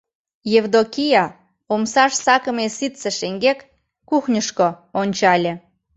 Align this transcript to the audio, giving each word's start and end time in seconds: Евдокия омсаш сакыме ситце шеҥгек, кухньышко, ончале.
Евдокия 0.59 1.25
омсаш 1.73 2.13
сакыме 2.25 2.65
ситце 2.77 3.09
шеҥгек, 3.19 3.59
кухньышко, 4.09 4.67
ончале. 5.01 5.53